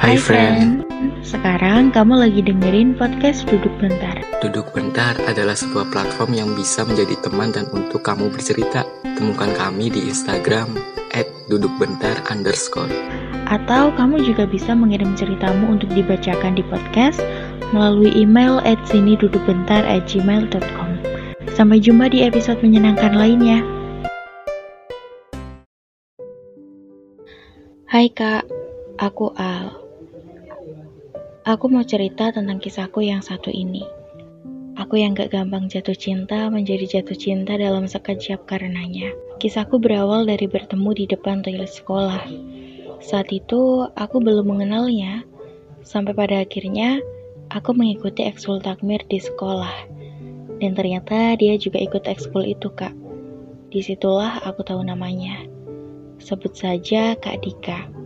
Hai 0.00 0.16
friend. 0.16 0.80
Sekarang 1.20 1.92
kamu 1.92 2.24
lagi 2.24 2.40
dengerin 2.40 2.96
podcast 2.96 3.44
Duduk 3.44 3.68
Bentar. 3.76 4.16
Duduk 4.40 4.72
Bentar 4.72 5.12
adalah 5.28 5.52
sebuah 5.52 5.92
platform 5.92 6.32
yang 6.32 6.50
bisa 6.56 6.88
menjadi 6.88 7.20
teman 7.20 7.52
dan 7.52 7.68
untuk 7.68 8.00
kamu 8.00 8.32
bercerita. 8.32 8.88
Temukan 9.04 9.52
kami 9.52 9.92
di 9.92 10.08
Instagram 10.08 10.72
@dudukbentar 11.52 12.16
underscore. 12.32 12.88
Atau 13.44 13.92
kamu 13.92 14.24
juga 14.24 14.48
bisa 14.48 14.72
mengirim 14.72 15.12
ceritamu 15.20 15.68
untuk 15.76 15.92
dibacakan 15.92 16.56
di 16.56 16.64
podcast 16.64 17.20
melalui 17.76 18.08
email 18.16 18.56
at 18.64 18.80
sini 18.88 19.20
duduk 19.20 19.44
bentar 19.44 19.84
at 19.84 20.08
gmail.com. 20.08 20.96
Sampai 21.52 21.76
jumpa 21.76 22.08
di 22.08 22.24
episode 22.24 22.64
menyenangkan 22.64 23.12
lainnya. 23.12 23.60
Hai 27.84 28.08
kak, 28.08 28.48
aku 28.96 29.36
Al. 29.36 29.89
Aku 31.48 31.72
mau 31.72 31.80
cerita 31.80 32.28
tentang 32.28 32.60
kisahku 32.60 33.00
yang 33.00 33.24
satu 33.24 33.48
ini. 33.48 33.80
Aku 34.76 35.00
yang 35.00 35.16
gak 35.16 35.32
gampang 35.32 35.72
jatuh 35.72 35.96
cinta 35.96 36.52
menjadi 36.52 37.00
jatuh 37.00 37.16
cinta 37.16 37.56
dalam 37.56 37.88
sekejap 37.88 38.44
karenanya. 38.44 39.16
Kisahku 39.40 39.80
berawal 39.80 40.28
dari 40.28 40.44
bertemu 40.44 40.92
di 40.92 41.04
depan 41.08 41.40
toilet 41.40 41.72
sekolah. 41.72 42.28
Saat 43.00 43.32
itu 43.32 43.88
aku 43.96 44.20
belum 44.20 44.52
mengenalnya, 44.52 45.24
sampai 45.80 46.12
pada 46.12 46.44
akhirnya 46.44 47.00
aku 47.48 47.72
mengikuti 47.72 48.20
ekskul 48.28 48.60
takmir 48.60 49.00
di 49.08 49.16
sekolah. 49.16 49.88
Dan 50.60 50.76
ternyata 50.76 51.40
dia 51.40 51.56
juga 51.56 51.80
ikut 51.80 52.04
ekskul 52.04 52.44
itu 52.44 52.68
kak. 52.68 52.92
Di 53.72 53.80
situlah 53.80 54.44
aku 54.44 54.60
tahu 54.60 54.84
namanya. 54.84 55.40
Sebut 56.20 56.52
saja 56.52 57.16
Kak 57.16 57.40
Dika. 57.40 57.99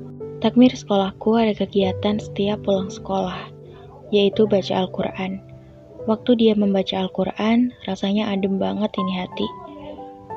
Takmir 0.45 0.77
sekolahku 0.77 1.41
ada 1.41 1.57
kegiatan 1.57 2.21
setiap 2.21 2.69
pulang 2.69 2.93
sekolah, 2.93 3.49
yaitu 4.13 4.45
baca 4.45 4.85
Al-Quran. 4.85 5.41
Waktu 6.05 6.37
dia 6.37 6.53
membaca 6.53 7.01
Al-Quran, 7.01 7.73
rasanya 7.89 8.29
adem 8.29 8.61
banget 8.61 8.93
ini 9.01 9.25
hati. 9.25 9.49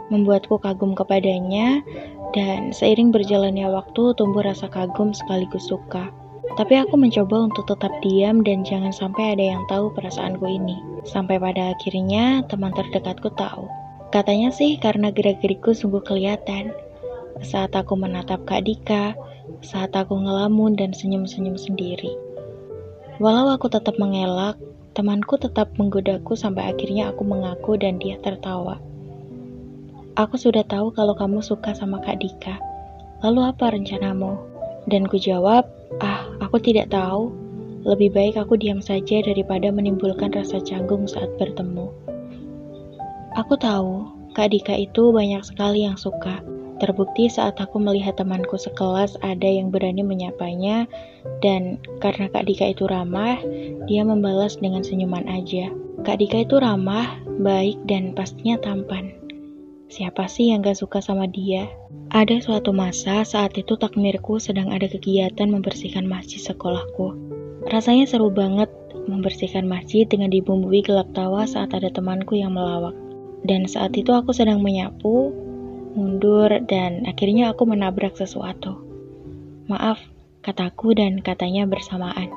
Membuatku 0.07 0.63
kagum 0.63 0.95
kepadanya, 0.95 1.83
dan 2.31 2.71
seiring 2.71 3.11
berjalannya 3.11 3.67
waktu 3.67 4.15
tumbuh 4.15 4.47
rasa 4.47 4.71
kagum 4.71 5.11
sekaligus 5.11 5.67
suka. 5.67 6.07
Tapi 6.55 6.79
aku 6.79 6.95
mencoba 6.95 7.51
untuk 7.51 7.67
tetap 7.67 7.91
diam 7.99 8.47
dan 8.47 8.63
jangan 8.63 8.95
sampai 8.95 9.35
ada 9.35 9.59
yang 9.59 9.67
tahu 9.67 9.91
perasaanku 9.91 10.47
ini. 10.47 10.79
Sampai 11.03 11.35
pada 11.35 11.75
akhirnya 11.75 12.47
teman 12.47 12.71
terdekatku 12.71 13.27
tahu. 13.35 13.67
Katanya 14.15 14.55
sih 14.55 14.79
karena 14.79 15.11
gerak-gerikku 15.11 15.75
sungguh 15.75 15.99
kelihatan 16.07 16.71
saat 17.45 17.73
aku 17.77 17.93
menatap 17.93 18.45
Kak 18.49 18.65
Dika, 18.65 19.13
saat 19.61 19.93
aku 19.93 20.17
ngelamun 20.17 20.77
dan 20.77 20.93
senyum-senyum 20.93 21.57
sendiri. 21.57 22.13
Walau 23.17 23.49
aku 23.49 23.69
tetap 23.69 23.97
mengelak, 23.97 24.57
temanku 24.93 25.37
tetap 25.37 25.73
menggodaku 25.77 26.33
sampai 26.37 26.73
akhirnya 26.73 27.09
aku 27.13 27.25
mengaku 27.25 27.77
dan 27.77 27.97
dia 28.01 28.17
tertawa. 28.21 28.81
Aku 30.17 30.33
sudah 30.33 30.65
tahu 30.65 30.89
kalau 30.93 31.13
kamu 31.13 31.45
suka 31.45 31.77
sama 31.77 32.01
Kak 32.01 32.21
Dika. 32.21 32.57
Lalu 33.21 33.53
apa 33.53 33.69
rencanamu? 33.73 34.37
Dan 34.89 35.05
ku 35.05 35.21
jawab, 35.21 35.69
ah, 36.01 36.25
aku 36.41 36.57
tidak 36.57 36.89
tahu. 36.89 37.29
Lebih 37.85 38.17
baik 38.17 38.35
aku 38.41 38.57
diam 38.57 38.81
saja 38.81 39.21
daripada 39.21 39.69
menimbulkan 39.69 40.33
rasa 40.33 40.57
canggung 40.61 41.05
saat 41.05 41.29
bertemu. 41.37 41.93
Aku 43.37 43.53
tahu, 43.61 44.09
Kak 44.33 44.49
Dika 44.49 44.73
itu 44.73 45.13
banyak 45.13 45.45
sekali 45.45 45.85
yang 45.85 45.97
suka, 45.97 46.41
Terbukti 46.77 47.25
saat 47.25 47.57
aku 47.57 47.81
melihat 47.81 48.21
temanku 48.21 48.53
sekelas 48.53 49.17
ada 49.25 49.49
yang 49.49 49.73
berani 49.73 50.05
menyapanya 50.05 50.85
dan 51.41 51.81
karena 51.97 52.29
Kak 52.29 52.45
Dika 52.45 52.69
itu 52.69 52.85
ramah, 52.85 53.41
dia 53.89 54.05
membalas 54.05 54.61
dengan 54.61 54.85
senyuman 54.85 55.25
aja. 55.25 55.73
Kak 56.05 56.21
Dika 56.21 56.45
itu 56.45 56.61
ramah, 56.61 57.17
baik 57.41 57.81
dan 57.89 58.13
pastinya 58.13 58.61
tampan. 58.61 59.17
Siapa 59.87 60.27
sih 60.29 60.53
yang 60.53 60.61
gak 60.61 60.77
suka 60.77 60.99
sama 61.01 61.25
dia? 61.25 61.65
Ada 62.13 62.43
suatu 62.43 62.75
masa 62.75 63.23
saat 63.25 63.55
itu 63.55 63.79
takmirku 63.79 64.37
sedang 64.37 64.69
ada 64.69 64.85
kegiatan 64.85 65.47
membersihkan 65.47 66.05
masjid 66.05 66.43
sekolahku. 66.43 67.15
Rasanya 67.71 68.05
seru 68.05 68.29
banget 68.29 68.67
membersihkan 69.07 69.65
masjid 69.65 70.03
dengan 70.03 70.29
dibumbui 70.29 70.83
gelap 70.83 71.07
tawa 71.15 71.47
saat 71.47 71.71
ada 71.71 71.87
temanku 71.87 72.35
yang 72.35 72.53
melawak. 72.53 72.93
Dan 73.47 73.63
saat 73.63 73.95
itu 73.95 74.11
aku 74.11 74.35
sedang 74.35 74.59
menyapu, 74.59 75.31
mundur, 75.97 76.53
dan 76.69 77.09
akhirnya 77.09 77.49
aku 77.51 77.65
menabrak 77.65 78.13
sesuatu. 78.13 78.77
Maaf, 79.65 79.97
kataku 80.45 80.93
dan 80.93 81.19
katanya 81.25 81.65
bersamaan. 81.65 82.29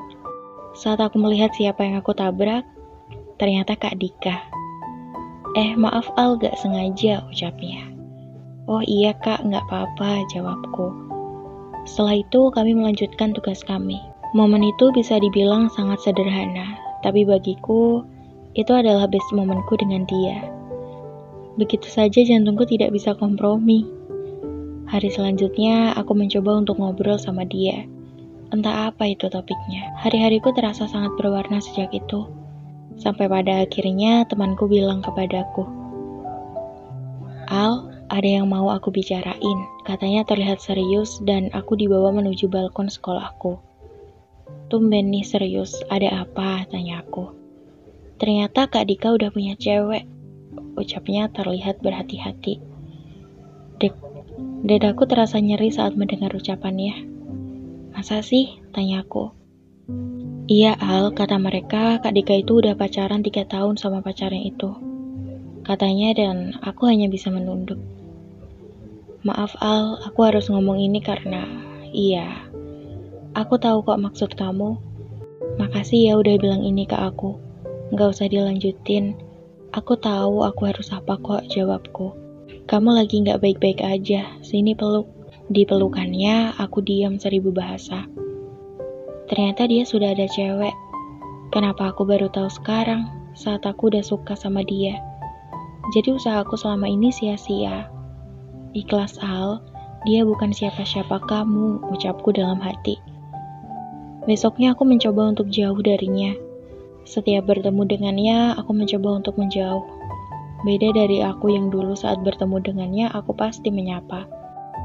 Saat 0.73 1.05
aku 1.05 1.21
melihat 1.21 1.53
siapa 1.53 1.85
yang 1.85 2.01
aku 2.01 2.17
tabrak, 2.17 2.65
ternyata 3.37 3.77
Kak 3.77 4.01
Dika. 4.01 4.41
Eh, 5.59 5.75
maaf 5.75 6.09
Al, 6.17 6.39
gak 6.39 6.57
sengaja 6.63 7.27
ucapnya. 7.27 7.91
Oh 8.71 8.79
iya 8.87 9.11
kak, 9.19 9.43
gak 9.51 9.67
apa-apa, 9.67 10.23
jawabku. 10.31 10.95
Setelah 11.83 12.23
itu 12.23 12.55
kami 12.55 12.79
melanjutkan 12.79 13.35
tugas 13.35 13.67
kami. 13.67 13.99
Momen 14.31 14.63
itu 14.63 14.95
bisa 14.95 15.19
dibilang 15.19 15.67
sangat 15.75 15.99
sederhana, 16.07 16.79
tapi 17.03 17.27
bagiku 17.27 18.07
itu 18.55 18.71
adalah 18.71 19.11
best 19.11 19.27
momenku 19.35 19.75
dengan 19.75 20.07
dia. 20.07 20.60
Begitu 21.61 21.93
saja 21.93 22.25
jantungku 22.25 22.65
tidak 22.65 22.89
bisa 22.97 23.13
kompromi. 23.13 23.85
Hari 24.89 25.13
selanjutnya, 25.13 25.93
aku 25.93 26.17
mencoba 26.17 26.57
untuk 26.57 26.81
ngobrol 26.81 27.21
sama 27.21 27.45
dia. 27.45 27.85
Entah 28.49 28.89
apa 28.89 29.05
itu 29.13 29.29
topiknya. 29.29 29.93
Hari-hariku 30.01 30.57
terasa 30.57 30.89
sangat 30.89 31.13
berwarna 31.21 31.61
sejak 31.61 31.93
itu. 31.93 32.25
Sampai 32.97 33.29
pada 33.29 33.61
akhirnya 33.61 34.25
temanku 34.25 34.73
bilang 34.73 35.05
kepadaku, 35.05 35.69
Al, 37.51 37.91
ada 38.09 38.29
yang 38.31 38.47
mau 38.47 38.71
aku 38.71 38.89
bicarain. 38.95 39.59
Katanya 39.83 40.23
terlihat 40.23 40.65
serius 40.65 41.21
dan 41.27 41.51
aku 41.51 41.77
dibawa 41.77 42.15
menuju 42.15 42.47
balkon 42.49 42.89
sekolahku. 42.89 43.61
Tumben 44.73 45.11
nih 45.13 45.27
serius, 45.27 45.77
ada 45.93 46.25
apa? 46.25 46.65
Tanya 46.71 47.03
aku. 47.03 47.31
Ternyata 48.17 48.71
Kak 48.71 48.87
Dika 48.87 49.13
udah 49.13 49.35
punya 49.35 49.59
cewek. 49.59 50.20
Ucapnya 50.79 51.31
terlihat 51.33 51.81
berhati-hati. 51.81 52.71
Dadaku 54.61 55.09
terasa 55.09 55.41
nyeri 55.41 55.73
saat 55.73 55.97
mendengar 55.97 56.37
ucapannya. 56.37 57.09
Masa 57.97 58.21
sih? 58.21 58.61
Tanyaku. 58.77 59.33
Iya 60.53 60.77
Al, 60.77 61.17
kata 61.17 61.41
mereka 61.41 61.97
Kak 62.05 62.13
Dika 62.13 62.37
itu 62.37 62.61
udah 62.61 62.77
pacaran 62.77 63.25
tiga 63.25 63.49
tahun 63.49 63.81
sama 63.81 64.05
pacarnya 64.05 64.53
itu. 64.53 64.77
Katanya 65.65 66.13
dan 66.13 66.61
aku 66.61 66.93
hanya 66.93 67.09
bisa 67.09 67.33
menunduk. 67.33 67.81
Maaf 69.25 69.57
Al, 69.65 69.97
aku 70.05 70.29
harus 70.29 70.53
ngomong 70.53 70.77
ini 70.77 71.01
karena 71.01 71.49
iya. 71.97 72.45
Aku 73.33 73.57
tahu 73.57 73.81
kok 73.81 73.97
maksud 73.97 74.37
kamu. 74.37 74.77
Makasih 75.57 76.13
ya 76.13 76.21
udah 76.21 76.37
bilang 76.37 76.61
ini 76.69 76.85
ke 76.85 77.01
aku. 77.01 77.41
Gak 77.97 78.13
usah 78.13 78.29
dilanjutin. 78.29 79.17
Aku 79.71 79.95
tahu 79.95 80.43
aku 80.43 80.67
harus 80.67 80.91
apa 80.91 81.15
kok, 81.15 81.47
jawabku. 81.47 82.11
Kamu 82.67 82.91
lagi 82.91 83.23
nggak 83.23 83.39
baik-baik 83.39 83.79
aja, 83.87 84.27
sini 84.43 84.75
peluk. 84.75 85.07
Di 85.47 85.63
pelukannya, 85.63 86.59
aku 86.59 86.83
diam 86.83 87.23
seribu 87.23 87.55
bahasa. 87.55 88.03
Ternyata 89.31 89.71
dia 89.71 89.87
sudah 89.87 90.11
ada 90.11 90.27
cewek. 90.27 90.75
Kenapa 91.55 91.95
aku 91.95 92.03
baru 92.03 92.27
tahu 92.35 92.51
sekarang, 92.51 93.15
saat 93.39 93.63
aku 93.63 93.95
udah 93.95 94.03
suka 94.03 94.35
sama 94.35 94.67
dia? 94.67 94.99
Jadi 95.95 96.19
usahaku 96.19 96.59
selama 96.59 96.91
ini 96.91 97.15
sia-sia. 97.15 97.87
Ikhlas 98.75 99.23
Al, 99.23 99.63
dia 100.03 100.27
bukan 100.27 100.51
siapa-siapa 100.51 101.31
kamu, 101.31 101.95
ucapku 101.95 102.35
dalam 102.35 102.59
hati. 102.59 102.99
Besoknya 104.27 104.75
aku 104.75 104.83
mencoba 104.83 105.31
untuk 105.31 105.47
jauh 105.47 105.79
darinya 105.79 106.35
setiap 107.09 107.49
bertemu 107.49 107.83
dengannya, 107.89 108.39
aku 108.61 108.71
mencoba 108.77 109.25
untuk 109.25 109.35
menjauh. 109.41 109.83
Beda 110.61 110.93
dari 110.93 111.25
aku 111.25 111.57
yang 111.57 111.73
dulu 111.73 111.97
saat 111.97 112.21
bertemu 112.21 112.61
dengannya, 112.61 113.07
aku 113.17 113.33
pasti 113.33 113.73
menyapa. 113.73 114.29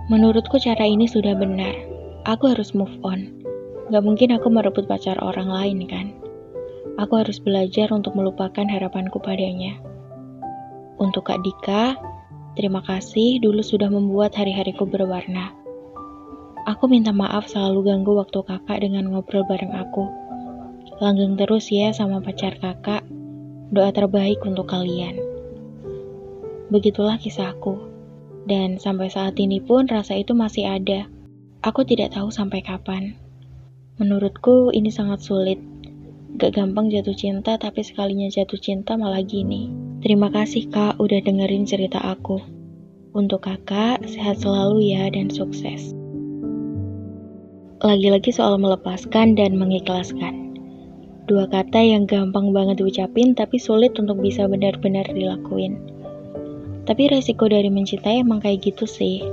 Menurutku 0.07 0.55
cara 0.55 0.87
ini 0.87 1.03
sudah 1.09 1.35
benar. 1.35 1.75
Aku 2.23 2.47
harus 2.47 2.71
move 2.71 2.95
on. 3.03 3.27
Gak 3.91 4.01
mungkin 4.01 4.33
aku 4.33 4.47
merebut 4.47 4.87
pacar 4.87 5.19
orang 5.19 5.51
lain 5.51 5.83
kan? 5.85 6.15
Aku 6.95 7.19
harus 7.19 7.43
belajar 7.43 7.91
untuk 7.91 8.15
melupakan 8.15 8.63
harapanku 8.63 9.19
padanya. 9.19 9.75
Untuk 10.95 11.27
Kak 11.27 11.43
Dika, 11.43 11.99
terima 12.55 12.79
kasih 12.79 13.43
dulu 13.43 13.59
sudah 13.59 13.91
membuat 13.91 14.31
hari-hariku 14.39 14.87
berwarna. 14.87 15.51
Aku 16.65 16.87
minta 16.87 17.11
maaf 17.11 17.51
selalu 17.51 17.93
ganggu 17.93 18.15
waktu 18.17 18.41
kakak 18.41 18.81
dengan 18.81 19.11
ngobrol 19.11 19.43
bareng 19.45 19.75
aku. 19.75 20.24
Langgeng 20.95 21.35
terus 21.35 21.67
ya 21.75 21.91
sama 21.91 22.23
pacar 22.23 22.55
kakak. 22.55 23.03
Doa 23.75 23.91
terbaik 23.91 24.39
untuk 24.47 24.71
kalian. 24.71 25.19
Begitulah 26.71 27.19
kisahku. 27.19 27.91
Dan 28.47 28.79
sampai 28.79 29.11
saat 29.11 29.35
ini 29.35 29.59
pun 29.59 29.89
rasa 29.91 30.15
itu 30.15 30.31
masih 30.31 30.69
ada. 30.69 31.09
Aku 31.65 31.83
tidak 31.83 32.15
tahu 32.15 32.31
sampai 32.31 32.63
kapan. 32.63 33.19
Menurutku 33.99 34.71
ini 34.71 34.87
sangat 34.87 35.19
sulit. 35.19 35.59
Gak 36.39 36.55
gampang 36.55 36.87
jatuh 36.87 37.15
cinta, 37.17 37.57
tapi 37.57 37.83
sekalinya 37.83 38.31
jatuh 38.31 38.59
cinta 38.59 38.95
malah 38.95 39.25
gini. 39.25 39.73
Terima 39.99 40.31
kasih 40.31 40.69
kak 40.69 41.01
udah 41.01 41.19
dengerin 41.25 41.65
cerita 41.67 41.99
aku. 41.99 42.37
Untuk 43.11 43.47
kakak, 43.47 44.03
sehat 44.07 44.39
selalu 44.39 44.93
ya 44.93 45.11
dan 45.11 45.27
sukses. 45.27 45.91
Lagi-lagi 47.83 48.31
soal 48.31 48.55
melepaskan 48.61 49.35
dan 49.35 49.59
mengikhlaskan. 49.59 50.44
Dua 51.25 51.49
kata 51.49 51.81
yang 51.81 52.05
gampang 52.05 52.53
banget 52.53 52.77
diucapin 52.85 53.33
tapi 53.33 53.57
sulit 53.57 53.97
untuk 53.97 54.21
bisa 54.21 54.45
benar-benar 54.45 55.09
dilakuin. 55.09 55.81
Tapi 56.85 57.09
resiko 57.09 57.49
dari 57.49 57.73
mencintai 57.73 58.21
emang 58.21 58.37
kayak 58.45 58.61
gitu 58.61 58.85
sih. 58.85 59.25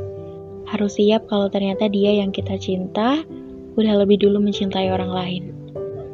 Harus 0.65 0.97
siap 0.97 1.29
kalau 1.29 1.53
ternyata 1.53 1.93
dia 1.93 2.17
yang 2.17 2.33
kita 2.33 2.57
cinta 2.57 3.21
udah 3.77 3.95
lebih 4.01 4.25
dulu 4.25 4.41
mencintai 4.41 4.89
orang 4.89 5.13
lain. 5.13 5.45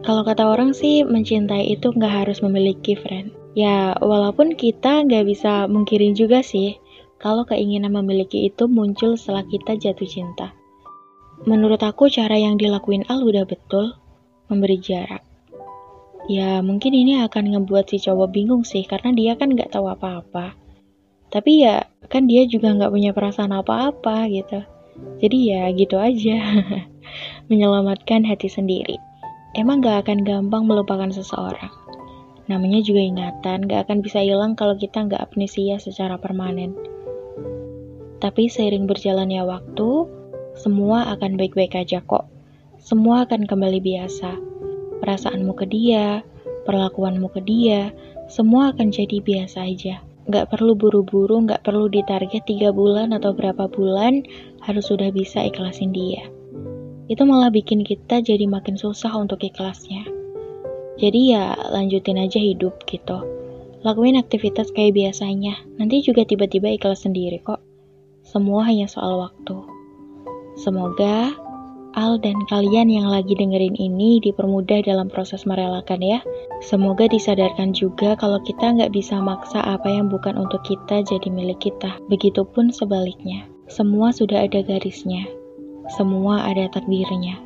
Kalau 0.02 0.26
kata 0.26 0.50
orang 0.50 0.74
sih, 0.74 1.06
mencintai 1.06 1.70
itu 1.70 1.94
nggak 1.94 2.26
harus 2.26 2.42
memiliki 2.42 2.98
friend. 2.98 3.30
Ya, 3.54 3.94
walaupun 4.02 4.58
kita 4.58 5.06
nggak 5.06 5.30
bisa 5.30 5.70
mungkirin 5.70 6.18
juga 6.18 6.42
sih, 6.42 6.78
kalau 7.22 7.46
keinginan 7.46 7.94
memiliki 7.94 8.46
itu 8.46 8.66
muncul 8.66 9.14
setelah 9.14 9.46
kita 9.46 9.78
jatuh 9.78 10.08
cinta. 10.10 10.54
Menurut 11.46 11.82
aku 11.82 12.10
cara 12.10 12.34
yang 12.34 12.58
dilakuin 12.58 13.06
Al 13.06 13.22
udah 13.22 13.46
betul, 13.46 13.94
memberi 14.50 14.78
jarak. 14.82 15.27
Ya 16.28 16.60
mungkin 16.60 16.92
ini 16.92 17.24
akan 17.24 17.56
ngebuat 17.56 17.88
si 17.88 17.96
cowok 18.04 18.28
bingung 18.36 18.62
sih, 18.68 18.84
karena 18.84 19.16
dia 19.16 19.32
kan 19.34 19.48
nggak 19.48 19.72
tahu 19.72 19.88
apa-apa. 19.88 20.52
Tapi 21.32 21.64
ya 21.64 21.88
kan 22.12 22.28
dia 22.28 22.44
juga 22.44 22.72
nggak 22.76 22.92
punya 22.92 23.10
perasaan 23.16 23.52
apa-apa 23.56 24.28
gitu. 24.28 24.60
Jadi 25.18 25.38
ya 25.48 25.72
gitu 25.72 25.96
aja. 25.96 26.38
Menyelamatkan 27.48 28.28
hati 28.28 28.52
sendiri. 28.52 29.00
Emang 29.56 29.80
gak 29.80 30.04
akan 30.06 30.22
gampang 30.28 30.68
melupakan 30.68 31.08
seseorang. 31.08 31.72
Namanya 32.52 32.84
juga 32.84 33.00
ingatan, 33.00 33.64
gak 33.64 33.88
akan 33.88 34.04
bisa 34.04 34.20
hilang 34.20 34.52
kalau 34.52 34.76
kita 34.76 35.08
nggak 35.08 35.32
amnesia 35.32 35.80
secara 35.80 36.20
permanen. 36.20 36.76
Tapi 38.20 38.50
seiring 38.50 38.84
berjalannya 38.84 39.40
waktu, 39.46 39.90
semua 40.58 41.08
akan 41.16 41.38
baik-baik 41.40 41.78
aja 41.78 42.04
kok. 42.04 42.28
Semua 42.82 43.24
akan 43.24 43.46
kembali 43.48 43.80
biasa. 43.80 44.57
Perasaanmu 45.00 45.52
ke 45.54 45.66
dia, 45.70 46.26
perlakuanmu 46.66 47.32
ke 47.32 47.40
dia, 47.44 47.94
semua 48.28 48.76
akan 48.76 48.92
jadi 48.92 49.24
biasa 49.24 49.64
aja. 49.64 50.04
Gak 50.28 50.52
perlu 50.52 50.76
buru-buru, 50.76 51.40
gak 51.48 51.64
perlu 51.64 51.88
ditarget 51.88 52.44
3 52.44 52.68
bulan 52.76 53.16
atau 53.16 53.32
berapa 53.32 53.70
bulan, 53.72 54.20
harus 54.60 54.92
sudah 54.92 55.08
bisa 55.08 55.40
ikhlasin 55.40 55.96
dia. 55.96 56.28
Itu 57.08 57.24
malah 57.24 57.48
bikin 57.48 57.88
kita 57.88 58.20
jadi 58.20 58.44
makin 58.44 58.76
susah 58.76 59.16
untuk 59.16 59.40
ikhlasnya. 59.40 60.04
Jadi 61.00 61.32
ya 61.32 61.56
lanjutin 61.72 62.20
aja 62.20 62.36
hidup 62.36 62.84
gitu. 62.84 63.24
Lakuin 63.80 64.20
aktivitas 64.20 64.74
kayak 64.74 64.98
biasanya, 64.98 65.56
nanti 65.80 66.04
juga 66.04 66.26
tiba-tiba 66.28 66.68
ikhlas 66.76 67.08
sendiri 67.08 67.40
kok. 67.40 67.64
Semua 68.28 68.68
hanya 68.68 68.84
soal 68.90 69.16
waktu. 69.16 69.56
Semoga 70.60 71.32
Al 71.96 72.20
dan 72.20 72.36
kalian 72.52 72.92
yang 72.92 73.08
lagi 73.08 73.32
dengerin 73.32 73.72
ini 73.72 74.20
dipermudah 74.20 74.84
dalam 74.84 75.08
proses 75.08 75.48
merelakan 75.48 76.04
ya. 76.04 76.20
Semoga 76.60 77.08
disadarkan 77.08 77.72
juga 77.72 78.12
kalau 78.12 78.36
kita 78.44 78.76
nggak 78.76 78.92
bisa 78.92 79.16
maksa 79.16 79.64
apa 79.64 79.88
yang 79.88 80.12
bukan 80.12 80.36
untuk 80.36 80.60
kita 80.68 81.00
jadi 81.00 81.28
milik 81.32 81.64
kita. 81.64 81.96
Begitupun 82.12 82.68
sebaliknya. 82.68 83.48
Semua 83.72 84.12
sudah 84.12 84.44
ada 84.44 84.60
garisnya. 84.60 85.24
Semua 85.96 86.44
ada 86.44 86.68
takdirnya. 86.68 87.40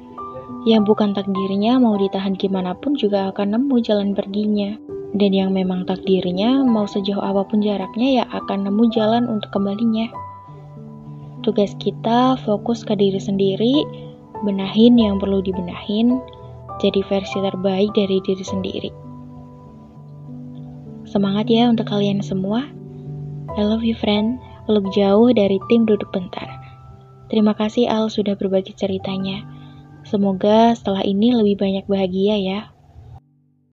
Yang 0.66 0.82
bukan 0.90 1.14
takdirnya 1.14 1.78
mau 1.78 1.94
ditahan 1.94 2.34
gimana 2.34 2.74
pun 2.74 2.98
juga 2.98 3.30
akan 3.30 3.54
nemu 3.54 3.76
jalan 3.82 4.10
perginya. 4.10 4.74
Dan 5.12 5.30
yang 5.36 5.54
memang 5.54 5.86
takdirnya 5.86 6.66
mau 6.66 6.88
sejauh 6.88 7.20
apa 7.20 7.46
pun 7.46 7.62
jaraknya 7.62 8.22
ya 8.22 8.24
akan 8.32 8.66
nemu 8.66 8.84
jalan 8.90 9.28
untuk 9.30 9.54
kembalinya. 9.54 10.10
Tugas 11.42 11.74
kita 11.82 12.38
fokus 12.46 12.86
ke 12.86 12.94
diri 12.94 13.18
sendiri, 13.18 13.82
benahin 14.42 14.98
yang 14.98 15.22
perlu 15.22 15.38
dibenahin, 15.42 16.18
jadi 16.82 17.00
versi 17.06 17.38
terbaik 17.38 17.94
dari 17.94 18.18
diri 18.22 18.44
sendiri. 18.44 18.90
Semangat 21.06 21.46
ya 21.52 21.68
untuk 21.68 21.86
kalian 21.86 22.24
semua. 22.24 22.64
I 23.54 23.62
love 23.62 23.84
you 23.84 23.92
friend, 23.92 24.40
peluk 24.64 24.88
jauh 24.96 25.28
dari 25.30 25.60
tim 25.68 25.84
duduk 25.84 26.08
bentar. 26.08 26.48
Terima 27.28 27.52
kasih 27.52 27.88
Al 27.88 28.08
sudah 28.08 28.32
berbagi 28.32 28.72
ceritanya. 28.72 29.44
Semoga 30.08 30.72
setelah 30.72 31.04
ini 31.04 31.36
lebih 31.36 31.60
banyak 31.60 31.84
bahagia 31.84 32.36
ya. 32.40 32.60